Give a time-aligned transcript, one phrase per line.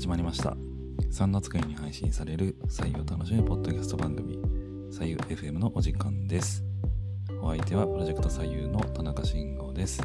[0.00, 0.56] 始まりました。
[1.12, 4.38] 3月会に配信される採用楽しむポッドキャスト番組
[4.90, 6.64] 採用 FM のお時間です。
[7.42, 10.02] お相手はプロジェクト採用の田中慎吾です、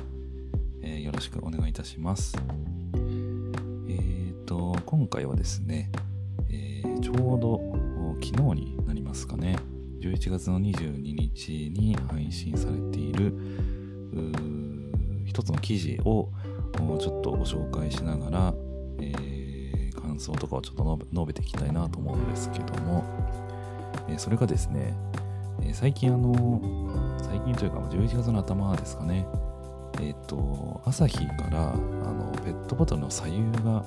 [0.84, 2.38] えー、よろしくお願いいたします。
[2.94, 5.90] えーと今回はですね、
[6.50, 7.62] えー、ちょうど
[8.22, 9.56] 昨日になりますかね。
[10.02, 13.34] 11月の22日に配信されている
[15.26, 16.34] 一つの記事を
[17.00, 18.54] ちょっとご紹介しながら、
[19.00, 19.35] えー、
[20.16, 23.04] 感想とかをちょっと述べていきたいなと思うんですけども、
[24.08, 24.94] え、それがですね、
[25.62, 26.62] え、最近あの、
[27.22, 29.28] 最近というか11月の頭ですかね、
[30.02, 33.84] えっ、と、朝日からあのペットボトルの左右が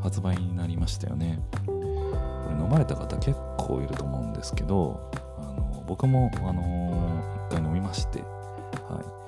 [0.00, 1.40] 発売になりましたよね。
[1.66, 9.23] これ飲まれた方結構いると思うんですけど、あの僕も、あの一回飲みまして、はい。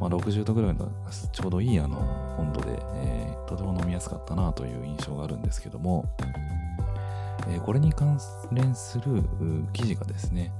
[0.00, 0.90] まあ、60度ぐらいの
[1.32, 1.98] ちょうどいいあの
[2.38, 6.06] 温度で、えー、とても飲みやすかったなという印象があるんですけども、
[7.48, 8.18] えー、これに関
[8.50, 9.22] 連する
[9.74, 10.52] 記事がですね、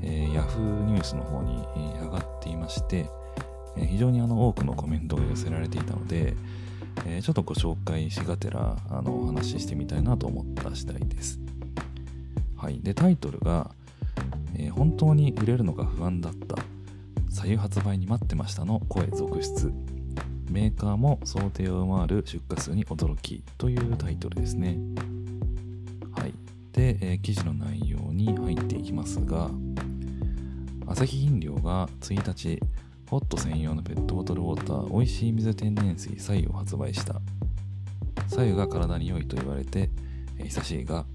[0.00, 1.64] えー、Yahoo ニュースの方に
[2.00, 3.10] 上がっていまして、
[3.76, 6.34] えー、非常にあの多くのコメントが寄せられていたので、
[7.04, 11.40] えー、ちょっとご紹介しがてらあのお話ししてみたいなと思った次第です。
[12.56, 12.80] はい。
[12.80, 13.70] で、タイトルが、
[14.54, 16.56] えー、本当に売れるのが不安だった
[17.38, 19.72] 左右発売に待ってましたの声続出。
[20.50, 24.76] メーカーも想定を上回る出荷数に驚きというタイトルですね。
[26.16, 26.34] はい。
[26.72, 29.50] で、えー、記事の内容に入っていきますが
[30.86, 32.58] アサヒ飲料が1日
[33.08, 37.20] ホット専用のペットボトルウォーターおいしい水天然水左右を発売した。
[38.26, 39.90] 左右が体に良いと言われて、
[40.38, 41.06] えー、久しいが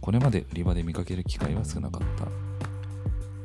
[0.00, 2.41] これまで売り場で見かける機会は少なかった。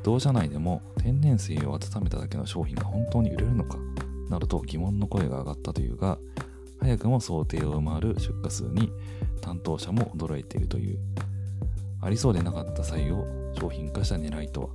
[0.02, 3.78] 同社内でも天然水を温めただけの商品が本当に売れるのか？
[4.30, 6.18] などと疑問の声が上がったというが
[6.80, 8.90] 早くも想定を上回る出荷数に
[9.40, 10.98] 担当者も驚いているという。
[12.00, 13.26] ありそうでなかった際を
[13.58, 14.68] 商品化した狙いとは？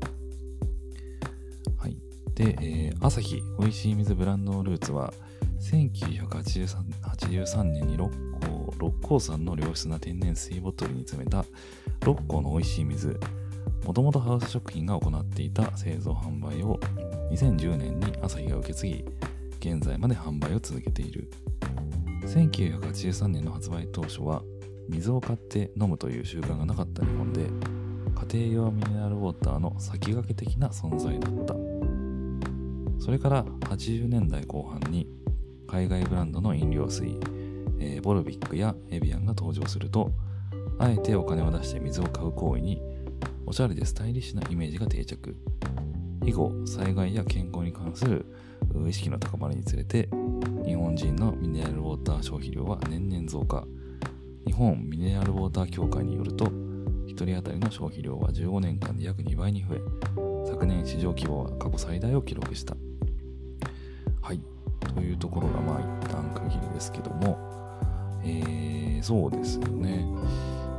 [1.77, 1.97] はい。
[2.35, 5.13] で、えー、朝日おいしい水ブランドのルーツは
[5.61, 11.45] 1983年に六甲六甲山の良質な天然水ボトルに詰めた
[12.05, 13.17] 六甲のおいしい水。
[13.85, 16.79] もともとハウス食品が行っていた製造販売を
[17.31, 19.05] 2010年に朝日が受け継ぎ
[19.59, 21.29] 現在まで販売を続けている。
[22.27, 24.41] 1983年の発売当初は
[24.89, 27.47] 水を買って飲むという習慣がなかった日本で
[28.31, 31.55] 家庭用ミネラルウォーターの先駆け的な存在だった。
[33.03, 35.07] それから80年代後半に
[35.67, 37.17] 海外ブランドの飲料水、
[37.79, 40.11] えー、ボルビックやエビアンが登場すると
[40.79, 42.81] あえてお金を出して水を買う行為に
[43.45, 45.35] おしゃれでスタイリッシュなイメージが定着。
[46.25, 48.25] 以後災害や健康に関する
[48.87, 50.07] 意識の高まりにつれて
[50.65, 53.65] 日本人のミネラルウォーター消費量は年々増加。
[54.45, 59.81] 日本ミネラルウォーター協会によると1人当たりの消費量は15年間で約2倍に増え
[60.45, 62.75] 昨年市場規模は過去最大を記録した。
[64.21, 64.39] はい。
[64.95, 67.53] というところがまあ一旦区切りですけども。
[68.25, 70.05] えー、そうですよね。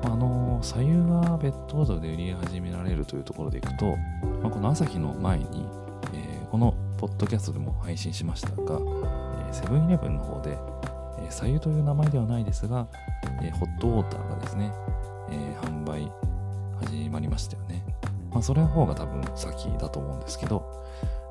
[0.05, 3.97] あの左右がベッドボトルで売り始められるというところでいくと、
[4.43, 5.67] まあ、この朝日の前に、
[6.13, 8.79] えー、このポッドキャストでも配信しましたが、
[9.51, 10.59] えセブンイレブンの方で、
[11.19, 12.87] えー、左右という名前ではないですが、
[13.43, 14.73] えー、ホットウォーターがですね、
[15.31, 16.11] え、販売
[16.85, 17.83] 始まりましたよね。
[18.31, 20.85] まあ、それの方が多分先だと思うんですけど、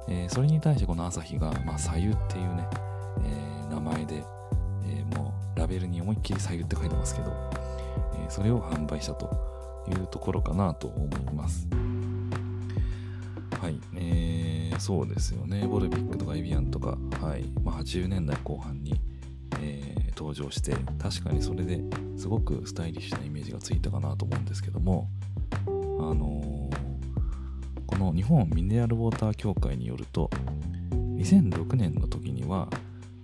[0.08, 2.68] え、それに対してこの朝日が、まあ、左右っていうね、
[3.70, 4.24] え、名前で、
[4.86, 7.32] え、もうラベルに思いっきり左右って書いてますけど、
[8.16, 9.30] えそれを販売したと
[9.88, 11.68] いうところかなと思います。
[13.64, 15.66] はい、えー、そうですよね。
[15.66, 19.00] ボルビックとかエビアンとか、はいまあ、80年代後半に、
[19.62, 21.82] えー、登場して、確かにそれで
[22.18, 25.08] すごくスタイリッシュなイメージがついたかなと思うんですけども、
[25.66, 30.30] あのー、この日本ミネラルウォーター協会によると、
[30.92, 32.68] 2006年の時には、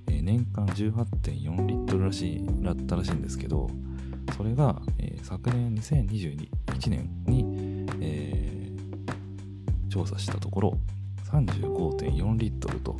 [0.07, 3.69] えー、年間18.4リットルらしいだったらしいんですけど、
[4.39, 6.47] それが、えー、昨年2021
[6.89, 10.77] 年に、えー、調査したところ
[11.29, 12.95] 35.4リットルと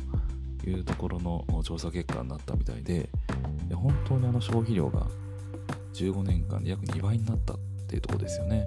[0.66, 3.08] いうところの調査結果になったみたいで
[3.72, 5.06] 本当にあの消費量が
[5.94, 7.58] 15年間で約2倍になったっ
[7.88, 8.66] ていうところですよね。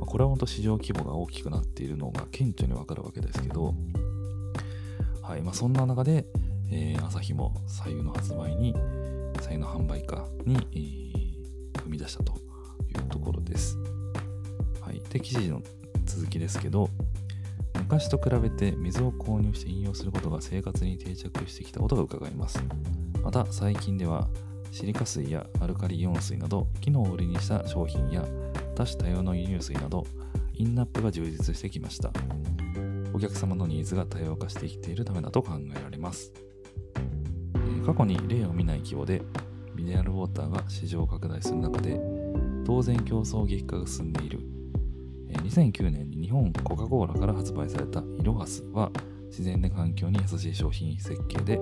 [0.00, 3.76] ま、これは本当市場規模が大きくなっているのが顕著にわかるわけですけど、
[5.22, 6.26] はいまあ、そんな中で、
[6.68, 8.74] えー、朝日も左右の発売に、
[9.40, 11.25] 左右の販売かに、えー
[11.86, 13.78] 踏み出したというところです。
[14.80, 15.62] はい、で記事の
[16.04, 16.88] 続きですけど
[17.74, 22.62] 昔と比べて水を購入して飲用することが生活に定着してきたことが伺えます。
[23.22, 24.28] また最近では
[24.70, 28.24] シリカ水やアルカリイオン水など機能を売りにした商品や
[28.74, 30.06] 多種多様の輸入水など
[30.54, 32.10] インナップが充実してきました
[33.12, 36.32] お客様のニーズが多様化してきているためだと考えられます
[37.86, 39.22] 過去に例を見ない規模で
[39.86, 42.00] ミネラルウォーターが市場拡大する中で
[42.66, 44.40] 当然競争激化が進んでいる
[45.30, 48.90] 2009年に日本コカ・コーラから発売されたイロハスは
[49.28, 51.60] 自然で環境に優しい商品設計で、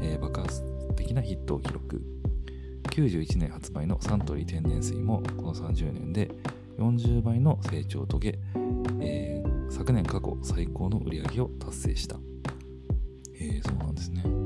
[0.00, 0.62] えー、爆発
[0.96, 2.00] 的なヒットを記録
[2.84, 6.30] 91年発売のサントリー天然水もこの30年で
[6.78, 8.38] 40倍の成長を遂げ、
[9.02, 12.16] えー、昨年過去最高の売り上げを達成した。
[13.38, 14.45] えー、そうなんですね。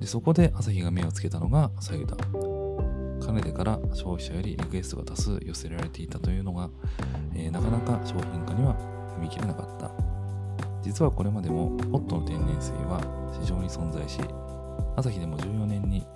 [0.00, 2.16] でそこで朝日が目をつけたのがさゆだ。
[2.16, 6.70] かねてから消費者よりリクエストが多数寄せられていたというのが、
[7.34, 8.74] えー、なかなか商品化には
[9.18, 9.90] 踏み切れなかった。
[10.82, 12.98] 実はこれまでもホットの天然水は
[13.42, 14.18] 市場に存在し、
[14.96, 16.06] 朝日でも14年に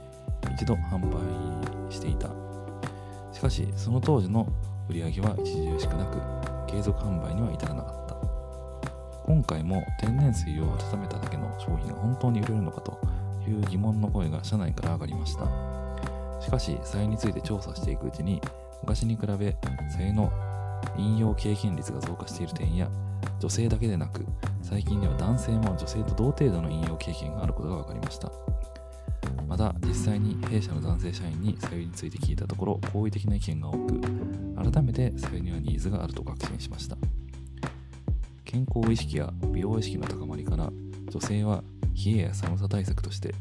[0.55, 2.31] 一度販売していた。
[3.33, 4.49] しかし、その当時の
[4.89, 5.45] 売り上げは著
[5.79, 8.17] しくなく、継続販売には至らなかった。
[9.27, 13.01] 今回も天然水を温めただけの商品が本当に売れるのかと
[13.51, 15.45] いう疑問の声が社内から上がりました。
[16.41, 18.41] しかし、さゆについて調査していくうちに、
[18.83, 19.57] 昔に比べ、
[19.91, 20.33] さゆの
[20.97, 22.91] 引用経験率が増加している点や、
[23.41, 24.25] 女性だけでなく、
[24.63, 28.31] 最近では男性も女性と同程度の引用経験があることが分かりました。
[29.49, 34.01] また実際に弊社の男性社員にさゆについて聞いたところ好意的な意見が多く
[34.73, 36.97] 改めてさゆにはニーズがあると確信しました
[38.45, 40.71] 健康意識や美容意識の高まりから
[41.09, 41.63] 女性は
[41.95, 43.35] 冷えや寒さ対策として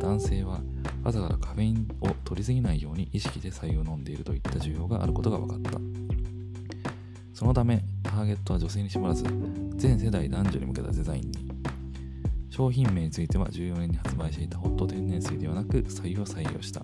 [0.00, 0.60] 男性は
[1.04, 5.78] 朝からカフェインを取りすぎないように意識で白湯を飲んでいるといった需要があることが分かった。
[7.32, 9.24] そのためターゲットは女性に絞らず
[9.76, 11.32] 全世代男女に向けたデザインに。
[12.50, 16.82] 商品名については14年に発売していたホット天然水ではなく左右を採用した。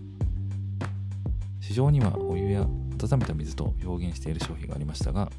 [1.61, 2.67] 市場にはお湯や
[3.03, 5.31] 温めた水と表現している商品がありましたが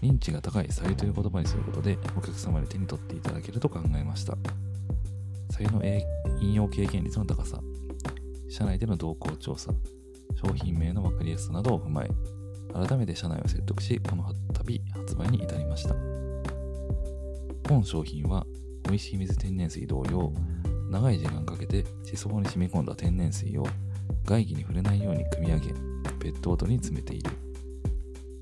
[0.00, 4.38] 認知が高い左右という言葉にすることでお客様に手に取っていただけると考えました。
[5.50, 5.84] 左右の
[6.40, 7.60] 引用経験率の高さ
[8.48, 9.72] 社内での動向調査
[10.34, 12.10] 商品名の分かりやすさなどを踏まえ
[12.72, 15.94] 改めて社内を説得しこの度発売に至りました
[17.68, 18.46] 本商品は
[18.86, 20.32] 美味しい水天然水同様、
[20.88, 23.66] 長い時間かけて地層に染み込んだ天然水を
[24.24, 25.72] 外気に触れないように汲み上げ、
[26.20, 27.30] ペットボトルに詰めている。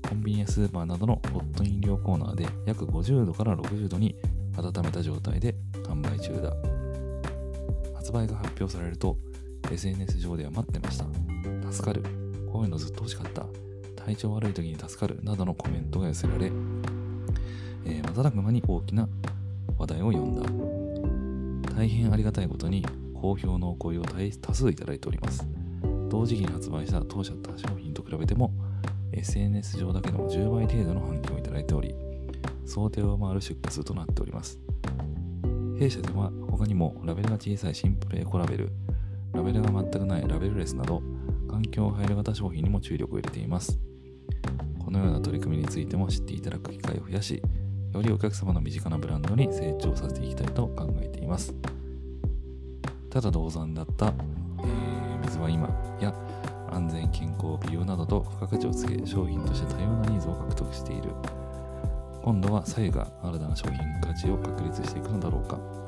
[0.07, 4.15] コンビニやスーパーなどのホット飲料コーナーで約50度から60度に
[4.55, 6.74] 温めた状態で販売中だ。
[8.05, 9.17] 発売が発表されると
[9.71, 11.05] SNS 上では待ってました。
[11.71, 12.03] 助かる。
[12.51, 13.47] こういうのずっと欲しかった。
[13.95, 15.19] 体調悪い時に助かる。
[15.23, 16.51] などのコメントが寄せられ、
[17.83, 19.09] えー、瞬く間に大きな
[19.79, 20.35] 話題を読ん
[21.63, 21.73] だ。
[21.75, 22.85] 大変ありがたいことに
[23.15, 25.43] 好評のお声を多数いただいております。
[26.07, 28.51] 同時期に発売した当社他商品と比べても
[29.13, 31.95] SNS 上だけでも10倍程度の反響をいただいており、
[32.67, 34.59] 想定を上回る出荷数となっております。
[35.79, 38.71] 弊社では他にもラベルが小さいシンプルエコラベル、
[39.33, 41.01] ラベルが全くないラベルレスなど、
[41.49, 43.77] 環境配慮型商品にも注力を入れています。
[44.79, 47.41] このような取り組みについても知っていただく機会を増やし、
[47.93, 51.53] よりお客様の身近なブランドに成長させていきたいと考えています。
[53.09, 55.67] ただ銅山だった、えー、水は今
[55.99, 56.13] や
[56.71, 61.09] 安全、健康、美容などと付加価値をつけ商品として多様なニーズを獲得している。
[62.23, 65.84] 今度は左右が新たな商品価値を確立していくのだろうか。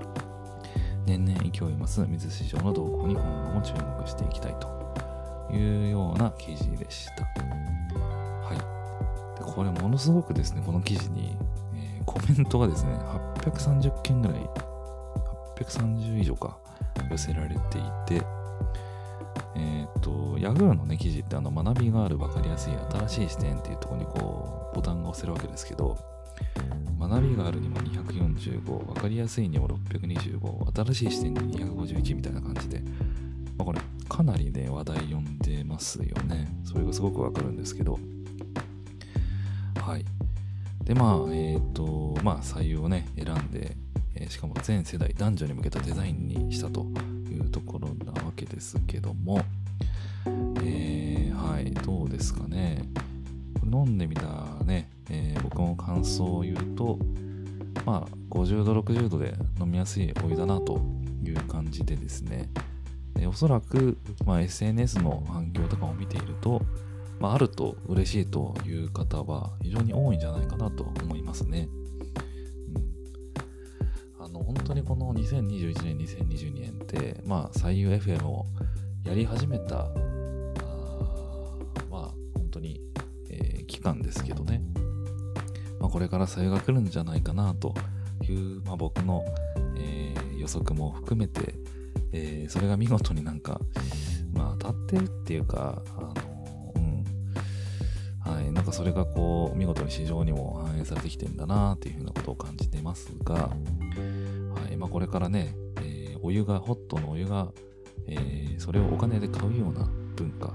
[1.07, 4.67] 年々勢い増す水市場の動向に今後も注目していきたいと
[5.53, 7.23] いうような記事でした。
[8.43, 9.39] はい。
[9.39, 11.37] でこれものすごくですね、この記事に
[11.75, 12.91] えコメントがですね、
[13.37, 14.49] 830件ぐらい、
[15.55, 16.57] 830以上か、
[17.09, 18.25] 寄せられていて、
[19.55, 22.73] えっ、ー、と、Yahoo のね、記事ってあの学びがある分かりやすい
[23.07, 26.16] 新しい視点っていうところにこう、ボタンが押せるわけですけど、
[26.99, 32.79] 学びがあるにも245、分かりやすいにも625、新しい視点に251みたいな感じで、
[33.57, 33.79] まあ、これ
[34.09, 36.47] かなりね、話題読んでますよね。
[36.63, 37.99] それがすごくわかるんですけど、
[39.81, 40.05] はい。
[40.83, 43.75] で、まあ、えっ、ー、と、まあ、採用をね、選んで、
[44.15, 46.85] え、しかも全世代、男女に向けたデザインにしたと
[47.29, 49.41] いうところなわけですけども、
[50.63, 52.81] えー、はい、どうですかね。
[53.63, 54.23] 飲んでみた
[54.65, 56.99] ね、えー、僕も感想を言うと、
[57.85, 60.81] まあ、50度、60度で飲みやすいお湯だなと
[61.23, 62.49] いう感じでですね、
[63.25, 66.61] おそらく、まあ、SNS の反響とかを見ていると、
[67.19, 71.67] まあ、あると嬉しいという方は非常に多いんじゃないかなと思いますね。
[74.19, 78.45] うん、あの本当にこの2021年、2022年って、まあ、採用 FM を
[79.03, 79.89] やり始めた、あ
[81.89, 82.81] まあ、本当に、
[83.29, 84.61] えー、期間ですけどね、
[85.87, 87.73] まあ、これから採用が来るんじゃないかなと
[88.27, 89.23] いう、まあ、僕の、
[89.77, 91.55] えー、予測も含めて、
[92.11, 93.61] えー、それが見事になんか、
[94.33, 97.05] まあ、当たってるっていうか、あのうん。
[98.19, 103.49] はい、なんかそれがこう見事に市場にも反映されてきてんだなっていうふうなことを感じてますが、は
[104.69, 104.75] い。
[104.75, 107.47] まあ、これからね、えー、お湯がホットのお湯が、
[108.07, 110.53] えー、それをお金で買うような文化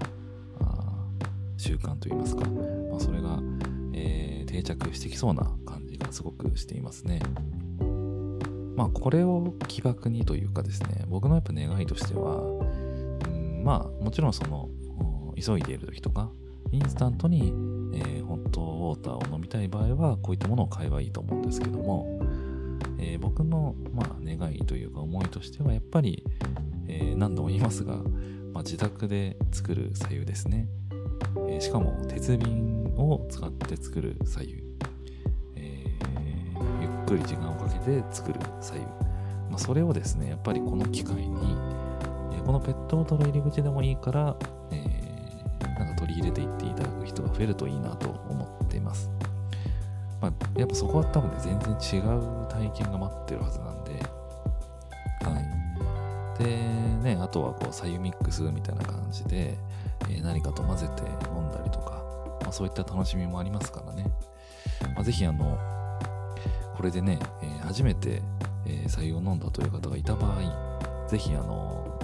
[1.57, 3.39] 習慣といいますか、まあ、それが、
[3.95, 4.22] えー、
[4.53, 7.21] 定着してきそうな感じがすごくしていますね。
[8.77, 14.69] まあこれを起爆にというかですね僕のやっぱ願いとしては、うん、まあもちろんその
[15.43, 16.31] 急いでいる時とか
[16.71, 17.49] インスタントに、
[17.95, 22.21] えー、ホットウォーターを飲みたい場合はこういったものを買えばいいと思うんですけども、
[22.99, 26.25] えー、僕の、まあ、願いというか思いとしてはやっぱり、
[26.89, 27.97] えー、何度も言いますが、
[28.53, 30.69] まあ、自宅で作る左右ですね、
[31.49, 32.82] えしかも鉄瓶
[33.15, 34.63] を使って作る左右、
[35.57, 35.85] え
[36.81, 38.87] ゆっくり時間をかけて作る左右、
[39.51, 41.57] まあ、それをですねやっぱりこの機会に、
[42.33, 44.37] えこのペットボトル入り口でもいいから、
[44.71, 45.03] え
[46.03, 49.09] 取り入れていっていただく人が増えるといいなと思っています。
[50.21, 53.93] まあ、やっぱそこは多分ね、全然違う体験が待ってるはずなんで、
[55.23, 56.43] はい。
[56.43, 59.57] で、ね、あとはこう、左右ミックスみたいな感じで、
[60.09, 61.52] えー、何かと混ぜて飲んだりとか、ま
[62.53, 64.07] そういった楽しみもありますからね。
[64.95, 65.59] まあ、ぜひ、あの、
[66.77, 68.23] これでね、えー、初めて、
[68.67, 71.99] えー、左右を飲んだという方がいた場合、ぜひ、あの、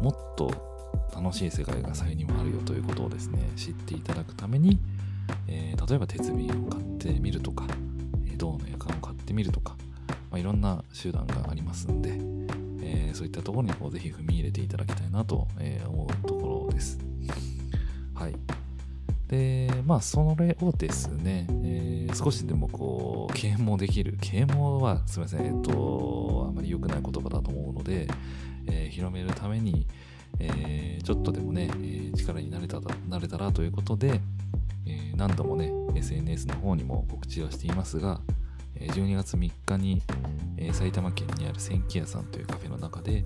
[0.00, 0.70] もっと
[1.14, 4.78] 楽しい世界が才にもあるよということをですね知っていただくために、
[5.46, 7.66] えー、例えば鉄瓶を買ってみるとか、
[8.36, 9.76] 銅の夜間を買ってみるとか、
[10.30, 12.12] まあ、いろんな手段がありますんで、
[12.82, 16.98] えー、そういったところにこうぜひ踏み入れていただきたいなと、え思うところです。
[18.14, 18.34] はい。
[19.30, 24.18] で、まあ、それをですね、えー、少しでもこう、啓蒙できる。
[24.20, 28.08] 啓蒙は、すみません、えっと、あまり良くない言葉だと思うので、
[28.66, 29.86] えー、広めるために、
[30.40, 34.20] えー、ちょっとでもね、え、力になれたなれたらということで、
[34.84, 38.20] え、何度もね、SNS の方にも告知はしていますが、
[38.74, 40.02] 12月3日に、
[40.56, 43.24] え埼玉県にある千家屋さんというカフェの中で、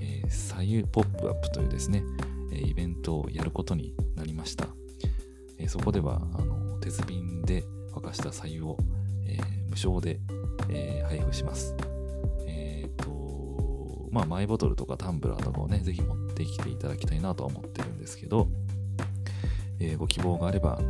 [0.00, 2.02] え左右ポップアップというですね、
[2.52, 4.79] イベントをやることになりました。
[5.60, 8.76] えそこではあの鉄瓶で沸かした左右を、
[9.26, 9.38] え
[9.68, 10.18] 無償で、
[10.68, 11.74] え配布します。
[12.46, 18.48] えっ、と、まあ、マイボトルとかタンブラーとかをね、ぜひ持ってきていただきたいなとは思ってるんですけど、
[19.78, 20.80] えー、ご希望があれば、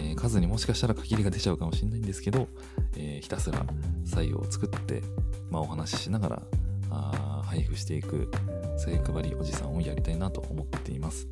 [0.00, 2.48] え、数にもしかしたら限りが出ちゃうかもしれないんですけど、
[2.96, 3.66] え、ひたすら
[4.06, 5.02] 採用を作って、
[5.50, 6.42] まあ、お話ししながら
[6.90, 8.30] あ配布していく
[8.76, 11.28] 性配りおじさんをやりたいなと思っています。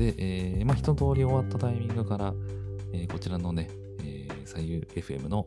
[0.00, 2.32] で、えー、まあ、一通り終わったタイミングから、
[2.94, 3.68] えこちらのね、
[4.02, 5.46] えー、左右 FM の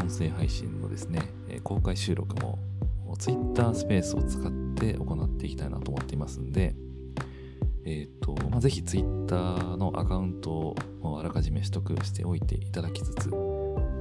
[0.00, 1.20] 音声配信のですね、
[1.62, 2.58] 公開収録も
[3.18, 6.74] Twitter スペースを使って行っていきたいなと思っていますんで、
[7.84, 9.36] えっ、と、まあ、ぜひ Twitter
[9.76, 13.30] のアカウントをあらかじめ取得しておいていただきつつ、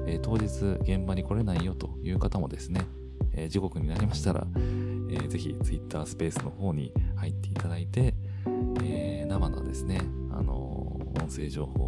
[0.08, 0.46] え、当日
[0.90, 2.86] 現場に来れないよという方もですね、
[3.34, 8.14] えー、時刻になりましたら、えー、ぜひ Twitter スペースの方に入っていただいて、
[8.84, 11.84] えー、生のですね、あの音声情報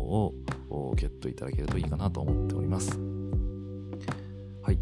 [0.70, 3.00] をゲットいただけるといいかなと思っております。
[4.62, 4.80] はい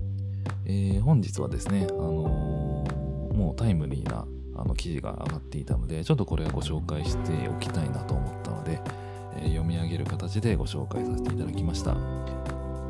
[0.65, 2.85] えー、本日はですね、あの、
[3.33, 8.81] もうタイムリーなあの記事が上がっていたので、ちょっとこれはご紹介しておきたいなと思ったので、
[9.39, 11.95] え、読み上げる形でご紹介させていただきました。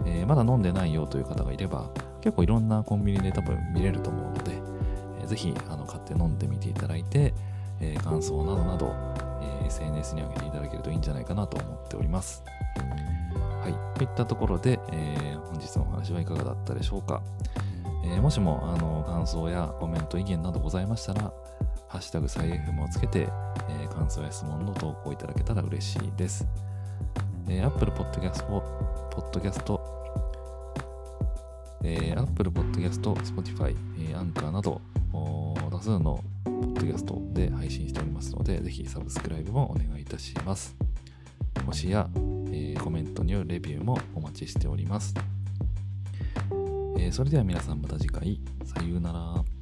[0.05, 4.53] えまだ飲んでないよという方がいれば、結構いろんなコンビニで多分見れると思うので、
[5.21, 7.33] えー、ぜひあの買って飲んでみていただいて、
[7.79, 8.93] え感想などなど、
[9.41, 12.43] え SNS に上げていただけるといいんじゃないかなと思っております。
[13.61, 13.97] はい。
[13.97, 17.21] といったところで、えー、本日のお話はいかがだったでしょうか。
[18.05, 21.33] えー、もしもあの感想やコメント、意見などございましたら、
[21.89, 23.27] ハッシュタグサイエフムをつけて、
[23.69, 26.47] えー、感想や質問の投稿いただけたら嬉しいです。
[27.49, 28.45] えー、Apple Podcast、
[29.11, 29.79] Podcast、
[31.83, 34.81] えー、Apple Podcast、Spotify、えー、アンカーなど、
[35.11, 36.23] 多数の
[36.57, 40.75] ポッドキャストで配信しておりますので、ぜひサブスクライブもお願いいたします。
[41.65, 45.13] 星や、えー、コメントによるレビューもお待ちしております。
[46.97, 49.56] えー、それでは皆さんまた次回、さようなら。